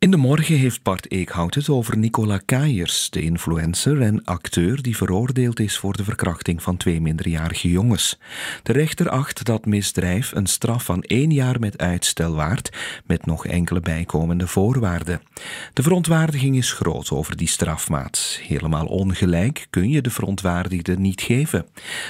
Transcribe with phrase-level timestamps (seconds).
[0.00, 4.96] In de morgen heeft Bart Eekhout het over Nicola Kaiers, de influencer en acteur die
[4.96, 8.18] veroordeeld is voor de verkrachting van twee minderjarige jongens.
[8.62, 12.76] De rechter acht dat misdrijf een straf van één jaar met uitstel waard,
[13.06, 15.22] met nog enkele bijkomende voorwaarden.
[15.72, 18.38] De verontwaardiging is groot over die strafmaat.
[18.42, 21.66] Helemaal ongelijk kun je de verontwaardigde niet geven.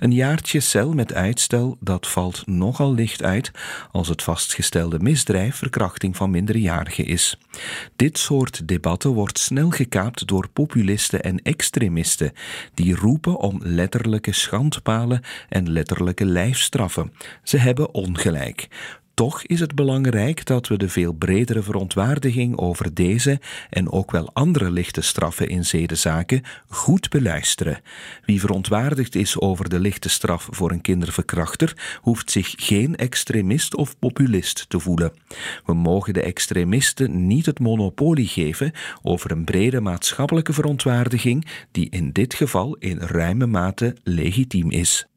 [0.00, 3.50] Een jaartje cel met uitstel, dat valt nogal licht uit
[3.92, 7.38] als het vastgestelde misdrijf verkrachting van minderjarigen is.
[7.96, 12.32] Dit soort debatten wordt snel gekaapt door populisten en extremisten,
[12.74, 17.12] die roepen om letterlijke schandpalen en letterlijke lijfstraffen.
[17.42, 18.68] Ze hebben ongelijk.
[19.14, 24.30] Toch is het belangrijk dat we de veel bredere verontwaardiging over deze en ook wel
[24.32, 27.80] andere lichte straffen in zedenzaken goed beluisteren.
[28.24, 33.98] Wie verontwaardigd is over de lichte straf voor een kinderverkrachter, hoeft zich geen extremist of
[33.98, 35.12] populist te voelen.
[35.64, 38.72] We mogen de extremisten niet het monopolie geven
[39.02, 45.08] over een brede maatschappelijke verontwaardiging, die in dit geval in ruime mate legitiem is.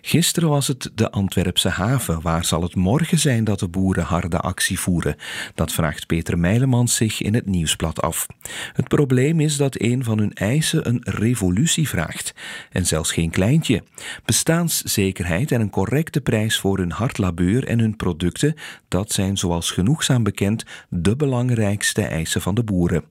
[0.00, 2.20] Gisteren was het de Antwerpse haven.
[2.20, 5.16] Waar zal het morgen zijn dat de boeren harde actie voeren?
[5.54, 8.26] Dat vraagt Peter Meilemans zich in het nieuwsblad af.
[8.72, 12.34] Het probleem is dat een van hun eisen een revolutie vraagt.
[12.70, 13.82] En zelfs geen kleintje.
[14.24, 18.54] Bestaanszekerheid en een correcte prijs voor hun hard labeur en hun producten,
[18.88, 23.04] dat zijn zoals genoegzaam bekend de belangrijkste eisen van de boeren.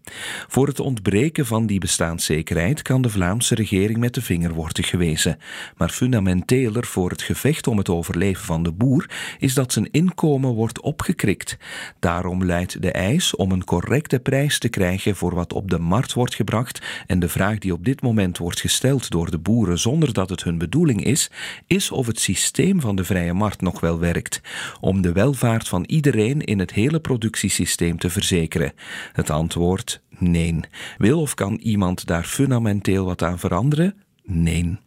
[0.47, 5.37] Voor het ontbreken van die bestaanszekerheid kan de Vlaamse regering met de vinger worden gewezen.
[5.77, 9.91] Maar fundamenteel fundamenteler voor het gevecht om het overleven van de boer is dat zijn
[9.91, 11.57] inkomen wordt opgekrikt.
[11.99, 16.13] Daarom leidt de eis om een correcte prijs te krijgen voor wat op de markt
[16.13, 20.13] wordt gebracht en de vraag die op dit moment wordt gesteld door de boeren zonder
[20.13, 21.31] dat het hun bedoeling is,
[21.67, 24.41] is of het systeem van de vrije markt nog wel werkt,
[24.81, 28.73] om de welvaart van iedereen in het hele productiesysteem te verzekeren.
[29.13, 30.59] Het antwoord nee.
[30.97, 33.95] Wil of kan iemand daar fundamenteel wat aan veranderen?
[34.23, 34.77] Nee.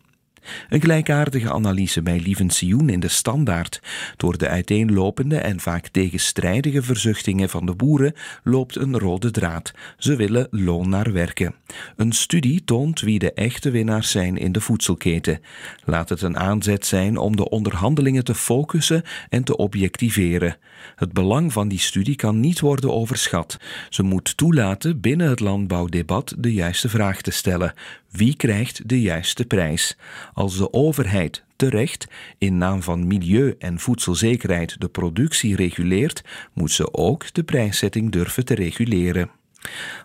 [0.68, 3.80] Een gelijkaardige analyse bij Lieven Sioen in de Standaard.
[4.16, 9.72] Door de uiteenlopende en vaak tegenstrijdige verzuchtingen van de boeren loopt een rode draad.
[9.98, 11.54] Ze willen loon naar werken.
[11.96, 15.40] Een studie toont wie de echte winnaars zijn in de voedselketen.
[15.84, 20.56] Laat het een aanzet zijn om de onderhandelingen te focussen en te objectiveren.
[20.96, 23.56] Het belang van die studie kan niet worden overschat.
[23.88, 27.72] Ze moet toelaten binnen het landbouwdebat de juiste vraag te stellen.
[28.10, 29.96] Wie krijgt de juiste prijs?
[30.32, 32.06] Als de overheid terecht
[32.38, 38.44] in naam van milieu en voedselzekerheid de productie reguleert, moet ze ook de prijszetting durven
[38.44, 39.30] te reguleren.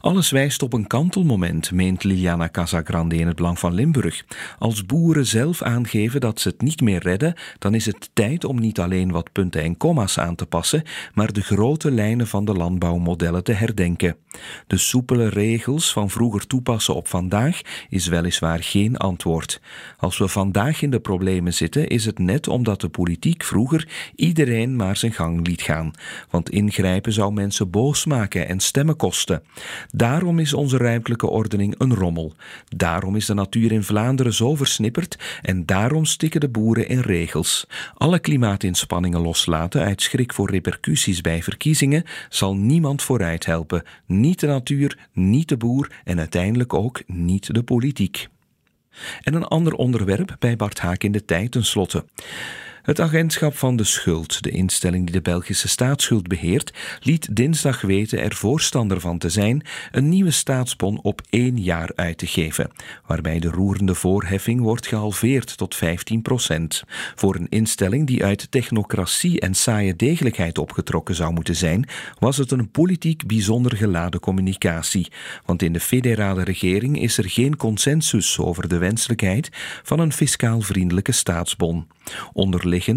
[0.02, 4.26] Alles wijst op een kantelmoment, meent Liliana Casagrande in het Belang van Limburg.
[4.60, 8.60] Als boeren zelf aangeven dat ze het niet meer redden, dan is het tijd om
[8.60, 12.54] niet alleen wat punten en komma's aan te passen, maar de grote lijnen van de
[12.54, 14.16] landbouwmodellen te herdenken.
[14.68, 19.62] De soepele regels van vroeger toepassen op vandaag is weliswaar geen antwoord.
[19.98, 24.76] Als we vandaag in de problemen zitten, is het net omdat de politiek vroeger iedereen
[24.76, 25.92] maar zijn gang liet gaan.
[26.30, 29.44] Want ingrijpen zou mensen boos maken en stemmen kosten.
[29.92, 32.34] Daarom is onze ruimtelijke ordening een rommel.
[32.76, 37.68] Daarom is de natuur in Vlaanderen zo versnipperd en daarom stikken de boeren in regels.
[37.94, 43.84] Alle klimaatinspanningen loslaten uit schrik voor repercussies bij verkiezingen zal niemand vooruit helpen.
[44.06, 48.28] Niet de natuur, niet de boer en uiteindelijk ook niet de politiek.
[49.24, 52.06] En een ander onderwerp bij Bart Haak in de tijd tenslotte.
[52.88, 58.22] Het agentschap van de schuld, de instelling die de Belgische staatsschuld beheert, liet dinsdag weten
[58.22, 59.62] er voorstander van te zijn
[59.92, 62.72] een nieuwe staatsbon op één jaar uit te geven,
[63.06, 66.84] waarbij de roerende voorheffing wordt gehalveerd tot 15 procent.
[67.16, 72.52] Voor een instelling die uit technocratie en saaie degelijkheid opgetrokken zou moeten zijn, was het
[72.52, 75.12] een politiek bijzonder geladen communicatie,
[75.46, 79.50] want in de federale regering is er geen consensus over de wenselijkheid
[79.84, 81.88] van een fiscaal vriendelijke staatsbon.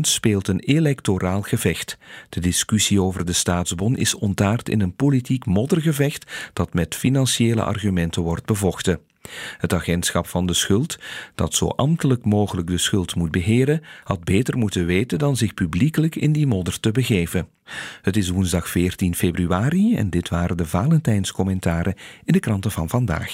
[0.01, 1.99] Speelt een electoraal gevecht.
[2.29, 8.23] De discussie over de staatsbon is ontaard in een politiek moddergevecht dat met financiële argumenten
[8.23, 9.01] wordt bevochten.
[9.59, 10.99] Het agentschap van de schuld,
[11.35, 16.17] dat zo ambtelijk mogelijk de schuld moet beheren, had beter moeten weten dan zich publiekelijk
[16.17, 17.49] in die modder te begeven.
[18.03, 21.95] Het is woensdag 14 februari en dit waren de Valentijnscommentaren
[22.25, 23.29] in de kranten van vandaag.